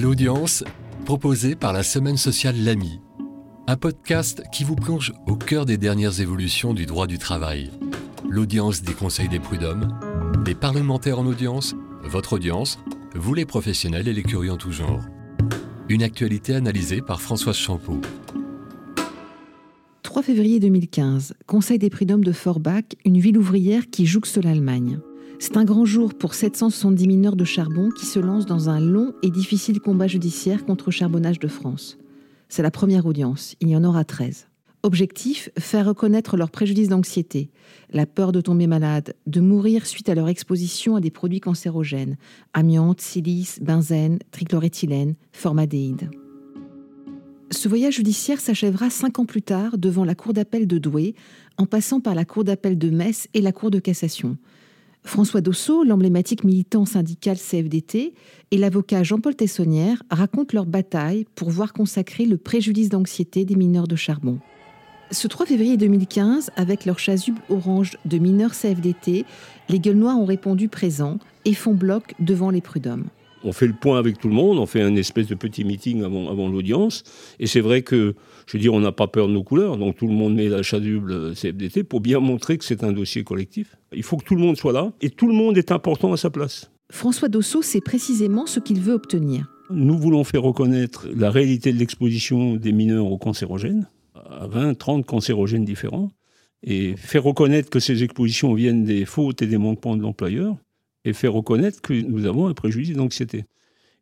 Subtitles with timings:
[0.00, 0.64] L'audience,
[1.04, 3.00] proposé par la Semaine sociale L'Ami,
[3.66, 7.70] un podcast qui vous plonge au cœur des dernières évolutions du droit du travail.
[8.26, 10.00] L'audience des conseils des prud'hommes,
[10.42, 12.78] des parlementaires en audience, votre audience,
[13.14, 15.04] vous les professionnels et les curieux en tout genre.
[15.90, 18.00] Une actualité analysée par Françoise Champeau.
[20.02, 24.98] 3 février 2015, Conseil des prud'hommes de Forbach, une ville ouvrière qui jouxte l'Allemagne.
[25.42, 29.14] C'est un grand jour pour 770 mineurs de charbon qui se lancent dans un long
[29.22, 31.96] et difficile combat judiciaire contre charbonnage de France.
[32.50, 34.48] C'est la première audience, il y en aura 13.
[34.82, 37.48] Objectif, faire reconnaître leur préjudice d'anxiété,
[37.90, 42.18] la peur de tomber malade, de mourir suite à leur exposition à des produits cancérogènes,
[42.52, 46.10] amiante, silice, benzène, trichloréthylène, formaldéhyde.
[47.50, 51.14] Ce voyage judiciaire s'achèvera cinq ans plus tard devant la Cour d'appel de Douai,
[51.56, 54.36] en passant par la Cour d'appel de Metz et la Cour de cassation.
[55.02, 58.14] François Dossot, l'emblématique militant syndical CFDT,
[58.50, 63.88] et l'avocat Jean-Paul Tessonnière racontent leur bataille pour voir consacrer le préjudice d'anxiété des mineurs
[63.88, 64.38] de charbon.
[65.10, 69.24] Ce 3 février 2015, avec leur chasuble orange de mineurs CFDT,
[69.68, 73.06] les gueules ont répondu présents et font bloc devant les prud'hommes
[73.44, 76.02] on fait le point avec tout le monde, on fait un espèce de petit meeting
[76.02, 77.02] avant, avant l'audience.
[77.38, 78.14] Et c'est vrai que,
[78.46, 80.48] je veux dire, on n'a pas peur de nos couleurs, donc tout le monde met
[80.48, 83.76] la chasuble CFDT pour bien montrer que c'est un dossier collectif.
[83.92, 86.16] Il faut que tout le monde soit là, et tout le monde est important à
[86.16, 86.70] sa place.
[86.90, 89.48] François Dossot sait précisément ce qu'il veut obtenir.
[89.70, 95.06] Nous voulons faire reconnaître la réalité de l'exposition des mineurs aux cancérogènes, à 20, 30
[95.06, 96.10] cancérogènes différents,
[96.62, 100.56] et faire reconnaître que ces expositions viennent des fautes et des manquements de l'employeur,
[101.04, 103.44] et faire reconnaître que nous avons un préjudice d'anxiété.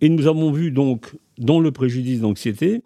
[0.00, 2.82] Et nous avons vu donc dans le préjudice d'anxiété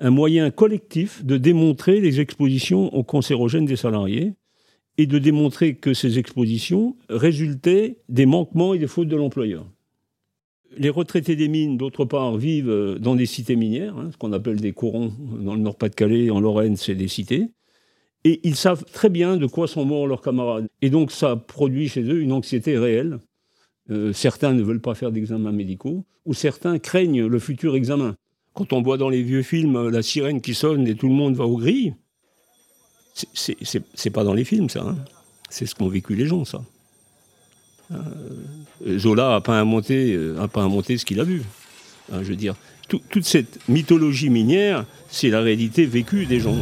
[0.00, 4.34] un moyen collectif de démontrer les expositions aux cancérogènes des salariés
[4.98, 9.66] et de démontrer que ces expositions résultaient des manquements et des fautes de l'employeur.
[10.76, 14.60] Les retraités des mines, d'autre part, vivent dans des cités minières, hein, ce qu'on appelle
[14.60, 17.48] des corons dans le Nord-Pas-de-Calais, en Lorraine, c'est des cités.
[18.24, 20.66] Et ils savent très bien de quoi sont morts leurs camarades.
[20.82, 23.20] Et donc ça produit chez eux une anxiété réelle.
[23.90, 28.16] Euh, certains ne veulent pas faire d'examens médicaux, ou certains craignent le futur examen.
[28.52, 31.14] Quand on voit dans les vieux films euh, la sirène qui sonne et tout le
[31.14, 31.94] monde va aux grilles,
[33.14, 34.82] c'est pas dans les films ça.
[34.82, 34.96] Hein.
[35.48, 36.62] C'est ce qu'ont vécu les gens, ça.
[37.92, 40.18] Euh, Zola n'a pas inventé,
[40.52, 41.42] pas inventé ce qu'il a vu.
[42.12, 42.56] Hein, je veux dire,
[42.88, 46.56] toute cette mythologie minière, c'est la réalité vécue des gens.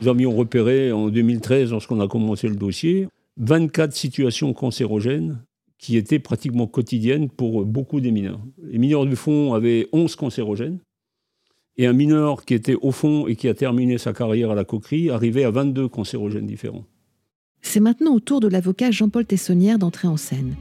[0.00, 5.38] Nous avions repéré en 2013, lorsqu'on a commencé le dossier, 24 situations cancérogènes
[5.80, 8.40] qui étaient pratiquement quotidiennes pour beaucoup des mineurs.
[8.62, 10.78] Les mineurs du fond avaient 11 cancérogènes.
[11.76, 14.64] Et un mineur qui était au fond et qui a terminé sa carrière à la
[14.64, 16.84] coquerie arrivait à 22 cancérogènes différents.
[17.62, 20.56] C'est maintenant au tour de l'avocat Jean-Paul Tessonnière d'entrer en scène.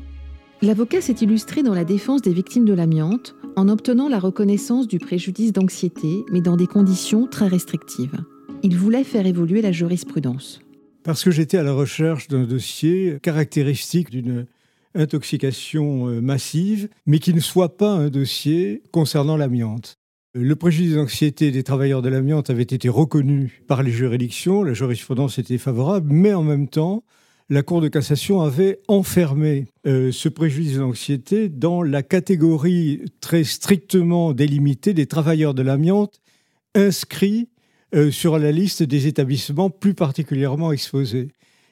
[0.61, 4.99] L'avocat s'est illustré dans la défense des victimes de l'amiante en obtenant la reconnaissance du
[4.99, 8.23] préjudice d'anxiété, mais dans des conditions très restrictives
[8.63, 10.59] il voulait faire évoluer la jurisprudence.
[11.03, 14.45] Parce que j'étais à la recherche d'un dossier caractéristique d'une
[14.95, 19.95] intoxication euh, massive, mais qui ne soit pas un dossier concernant l'amiante.
[20.33, 25.39] Le préjudice d'anxiété des travailleurs de l'amiante avait été reconnu par les juridictions, la jurisprudence
[25.39, 27.03] était favorable, mais en même temps,
[27.49, 34.33] la Cour de cassation avait enfermé euh, ce préjudice d'anxiété dans la catégorie très strictement
[34.33, 36.21] délimitée des travailleurs de l'amiante
[36.75, 37.49] inscrits
[37.95, 41.29] euh, sur la liste des établissements plus particulièrement exposés.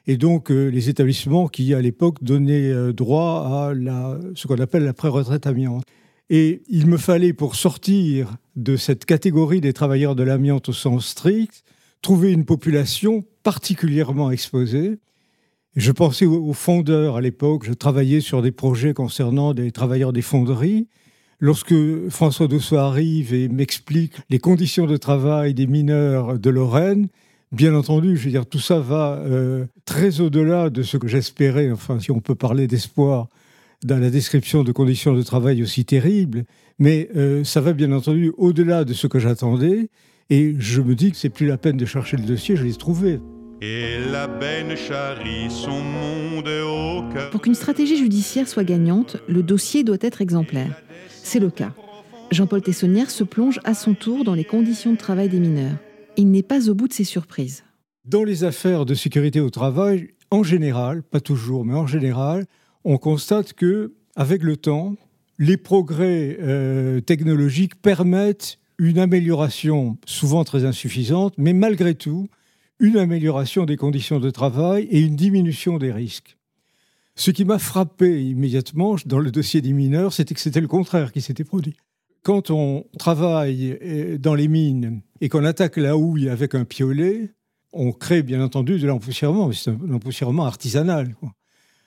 [0.08, 4.84] Et donc, euh, les établissements qui, à l'époque, donnaient euh, droit à ce qu'on appelle
[4.84, 5.84] la pré-retraite amiante.
[6.30, 11.06] Et il me fallait, pour sortir de cette catégorie des travailleurs de l'amiante au sens
[11.06, 11.62] strict,
[12.02, 14.98] trouver une population particulièrement exposée.
[15.76, 20.22] Je pensais aux fondeurs à l'époque, je travaillais sur des projets concernant des travailleurs des
[20.22, 20.88] fonderies,
[21.40, 21.74] Lorsque
[22.08, 27.06] François Dossot arrive et m'explique les conditions de travail des mineurs de Lorraine,
[27.52, 29.64] bien entendu, je veux dire, tout ça va euh,
[29.98, 33.26] très au-delà de ce que j'espérais, enfin, si on peut parler d'espoir
[33.84, 36.44] dans la description de conditions de travail aussi terribles,
[36.78, 39.88] mais euh, ça va bien entendu au-delà de ce que j'attendais,
[40.30, 42.74] et je me dis que c'est plus la peine de chercher le dossier, je l'ai
[42.74, 43.18] trouvé.
[43.60, 47.30] Et la benne charrie son monde au cœur.
[47.30, 50.80] Pour qu'une stratégie judiciaire soit gagnante, le dossier doit être exemplaire.
[51.08, 51.74] C'est le cas.
[52.30, 55.76] Jean-Paul Tessonnière se plonge à son tour dans les conditions de travail des mineurs.
[56.16, 57.64] Il n'est pas au bout de ses surprises.
[58.08, 62.46] Dans les affaires de sécurité au travail, en général, pas toujours, mais en général,
[62.82, 64.96] on constate que, avec le temps,
[65.38, 72.30] les progrès euh, technologiques permettent une amélioration, souvent très insuffisante, mais malgré tout,
[72.80, 76.38] une amélioration des conditions de travail et une diminution des risques.
[77.14, 81.12] Ce qui m'a frappé immédiatement dans le dossier des mineurs, c'était que c'était le contraire
[81.12, 81.76] qui s'était produit.
[82.22, 87.34] quand on travaille euh, dans les mines et qu'on attaque la houille avec un piolet,
[87.72, 91.14] on crée bien entendu de l'empoussièrement, c'est un empoussièrement artisanal.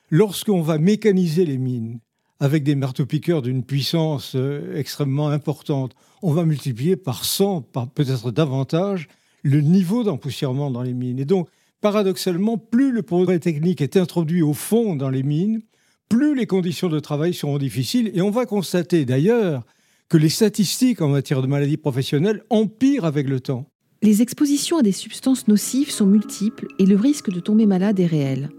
[0.10, 2.00] Lorsqu'on va mécaniser les mines
[2.40, 8.32] avec des marteaux-piqueurs d'une puissance euh, extrêmement importante, on va multiplier par 100, par peut-être
[8.32, 9.08] davantage,
[9.44, 11.20] le niveau d'empoussièrement dans les mines.
[11.20, 11.50] Et donc,
[11.82, 15.62] paradoxalement, plus le progrès technique est introduit au fond dans les mines,
[16.10, 18.12] plus les conditions de travail seront difficiles.
[18.14, 19.64] Et on va constater d'ailleurs
[20.10, 23.71] que les statistiques en matière de maladies professionnelles empirent avec le temps.
[24.04, 28.08] Les expositions à des substances nocives sont multiples et le risque de tomber malade est
[28.08, 28.50] réel.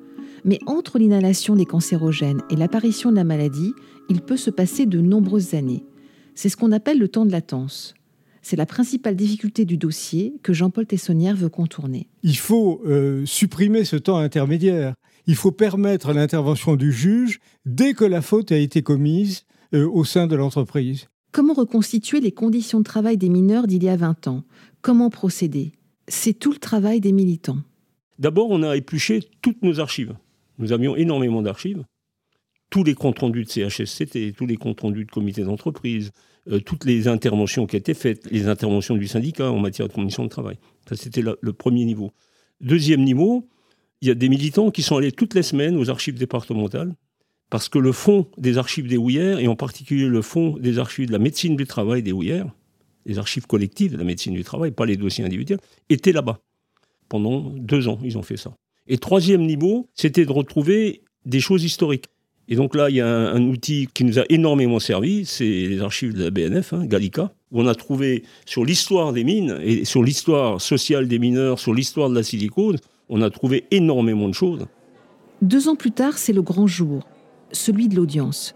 [0.45, 3.73] Mais entre l'inhalation des cancérogènes et l'apparition de la maladie,
[4.09, 5.85] il peut se passer de nombreuses années.
[6.37, 7.95] C'est ce qu'on appelle le temps de latence.
[8.41, 12.09] C'est la principale difficulté du dossier que Jean-Paul Tessonnière veut contourner.
[12.23, 14.95] Il faut euh, supprimer ce temps intermédiaire.
[15.27, 19.45] Il faut permettre l'intervention du juge dès que la faute a été commise
[19.75, 21.09] euh, au sein de l'entreprise.
[21.33, 24.45] Comment reconstituer les conditions de travail des mineurs d'il y a 20 ans?
[24.83, 25.73] Comment procéder?
[26.07, 27.63] C'est tout le travail des militants.
[28.19, 30.15] D'abord, on a épluché toutes nos archives.
[30.59, 31.85] Nous avions énormément d'archives.
[32.69, 36.11] Tous les comptes rendus de CHSCT, tous les comptes rendus de comité d'entreprise,
[36.51, 40.25] euh, toutes les interventions qui étaient faites, les interventions du syndicat en matière de conditions
[40.25, 40.59] de travail.
[40.87, 42.13] Ça, c'était le premier niveau.
[42.61, 43.49] Deuxième niveau,
[44.03, 46.95] il y a des militants qui sont allés toutes les semaines aux archives départementales
[47.53, 51.09] parce que le fond des archives des Houillères, et en particulier le fond des archives
[51.09, 52.47] de la médecine du travail des Houillères,
[53.05, 55.59] les archives collectives de la médecine du travail, pas les dossiers individuels,
[55.91, 56.39] étaient là-bas.
[57.11, 58.55] Pendant deux ans, ils ont fait ça.
[58.87, 62.07] Et troisième niveau, c'était de retrouver des choses historiques.
[62.49, 65.83] Et donc là, il y a un, outil qui nous a énormément servi, c'est les
[65.83, 69.85] archives de la BNF, hein, Gallica, où on a trouvé sur l'histoire des mines et
[69.85, 72.79] sur l'histoire sociale des mineurs, sur l'histoire de la silicone,
[73.11, 74.65] on a trouvé énormément de choses.
[75.43, 77.03] Deux ans plus tard, c'est le grand jour
[77.53, 78.55] celui de l'audience.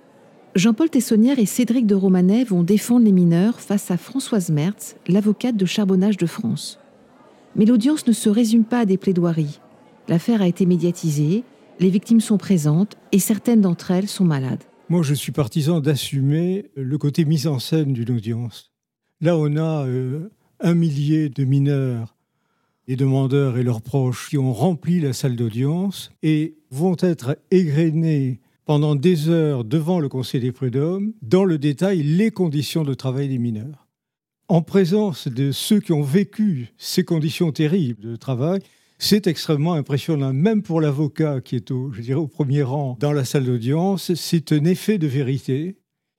[0.55, 5.57] Jean-Paul Tessonnière et Cédric de Romanet vont défendre les mineurs face à Françoise Mertz, l'avocate
[5.57, 6.81] de charbonnage de France.
[7.57, 9.61] Mais l'audience ne se résume pas à des plaidoiries.
[10.09, 11.45] L'affaire a été médiatisée,
[11.79, 14.63] les victimes sont présentes et certaines d'entre elles sont malades.
[14.89, 18.73] Moi, je suis partisan d'assumer le côté mise en scène d'une audience.
[19.21, 22.17] Là, on a euh, un millier de mineurs,
[22.89, 28.41] les demandeurs et leurs proches qui ont rempli la salle d'audience et vont être égrenés
[28.67, 33.29] pendant des heures devant le Conseil des prud'hommes, dans le détail, les conditions de travail
[33.29, 33.87] des mineurs.
[34.49, 38.61] En présence de ceux qui ont vécu ces conditions terribles de travail,
[38.99, 43.45] c'est extrêmement impressionnant, même pour l'avocat qui est au, au premier rang dans la salle
[43.45, 44.15] d'audience.
[44.15, 45.77] C'est un effet de vérité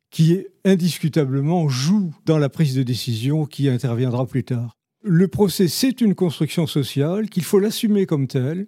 [0.09, 4.71] qui indiscutablement joue dans la prise de décision qui interviendra plus tard.
[5.03, 8.67] Le procès, c'est une construction sociale qu'il faut l'assumer comme telle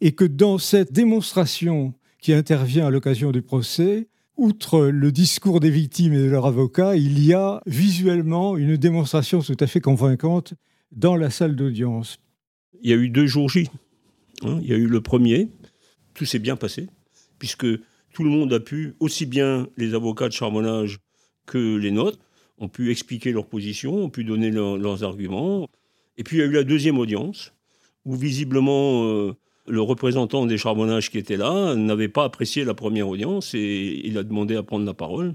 [0.00, 1.94] et que dans cette démonstration
[2.24, 6.96] qui intervient à l'occasion du procès, outre le discours des victimes et de leurs avocats,
[6.96, 10.54] il y a visuellement une démonstration tout à fait convaincante
[10.90, 12.18] dans la salle d'audience.
[12.80, 13.68] Il y a eu deux jours J.
[14.40, 14.58] Hein.
[14.62, 15.50] il y a eu le premier,
[16.14, 16.88] tout s'est bien passé,
[17.38, 17.66] puisque
[18.14, 21.00] tout le monde a pu, aussi bien les avocats de charbonnage
[21.44, 22.20] que les nôtres,
[22.56, 25.68] ont pu expliquer leur position, ont pu donner leurs arguments.
[26.16, 27.52] Et puis il y a eu la deuxième audience,
[28.06, 29.34] où visiblement euh,
[29.66, 34.18] le représentant des charbonnages qui était là n'avait pas apprécié la première audience et il
[34.18, 35.34] a demandé à prendre la parole.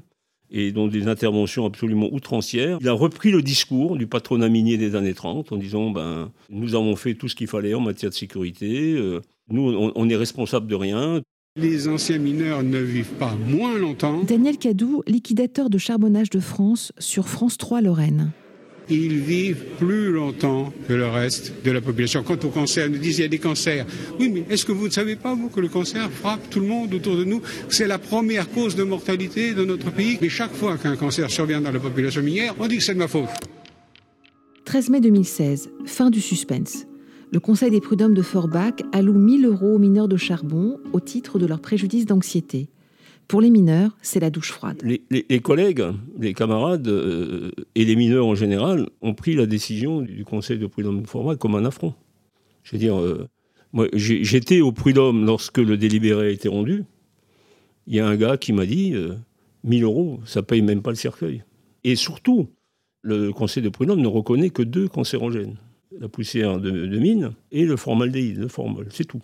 [0.52, 4.96] Et dans des interventions absolument outrancières, il a repris le discours du patronat minier des
[4.96, 8.16] années 30 en disant ben, Nous avons fait tout ce qu'il fallait en matière de
[8.16, 11.22] sécurité, euh, nous, on, on est responsable de rien.
[11.56, 14.24] Les anciens mineurs ne vivent pas moins longtemps.
[14.24, 18.32] Daniel Cadou, liquidateur de charbonnage de France sur France 3 Lorraine
[18.90, 22.24] ils vivent plus longtemps que le reste de la population.
[22.24, 23.86] Quant au cancer, nous disent qu'il y a des cancers.
[24.20, 26.68] Oui, mais est-ce que vous ne savez pas, vous, que le cancer frappe tout le
[26.68, 27.42] monde autour de nous?
[27.70, 30.18] C'est la première cause de mortalité de notre pays.
[30.22, 33.00] Mais chaque fois qu'un cancer survient dans la population minière, on dit que c'est de
[33.00, 33.30] ma faute.
[34.66, 36.86] 13 mai 2016, fin du suspense.
[37.32, 41.38] Le Conseil des prud'hommes de Forbach alloue 1000 euros aux mineurs de charbon au titre
[41.38, 42.70] de leur préjudice d'anxiété.
[43.30, 44.82] Pour les mineurs, c'est la douche froide.
[44.84, 45.84] Les, collègues,
[46.20, 50.66] les camarades euh, et les mineurs en général ont pris la décision du Conseil de
[50.66, 51.94] prud'homme format comme un affront.
[52.64, 53.28] Je veux dire, euh,
[53.72, 56.86] moi, j'étais au prud'homme lorsque le délibéré a été rendu.
[57.86, 58.96] Il y a un gars qui m'a dit
[59.64, 61.44] 1000 euh, euros, ça paye même pas le cercueil.
[61.84, 62.50] Et surtout,
[63.04, 65.58] le Conseil de prud'homme ne reconnaît que deux cancérogènes
[66.00, 69.22] la poussière de, de mine et le formaldéhyde, le formol, c'est tout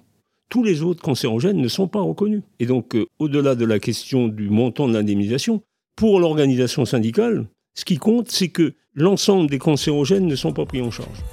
[0.49, 2.41] tous les autres cancérogènes ne sont pas reconnus.
[2.59, 5.63] Et donc, euh, au-delà de la question du montant de l'indemnisation,
[5.95, 10.81] pour l'organisation syndicale, ce qui compte, c'est que l'ensemble des cancérogènes ne sont pas pris
[10.81, 11.23] en charge.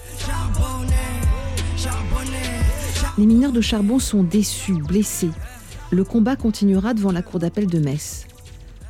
[3.18, 5.30] Les mineurs de charbon sont déçus, blessés.
[5.90, 8.26] Le combat continuera devant la cour d'appel de Metz.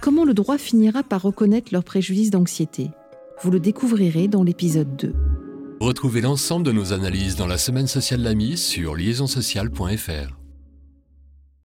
[0.01, 2.91] Comment le droit finira par reconnaître leurs préjudices d'anxiété?
[3.43, 5.13] Vous le découvrirez dans l'épisode 2.
[5.83, 10.42] Retrouvez l'ensemble de nos analyses dans la semaine sociale L'Ami sur liaisonsociale.fr.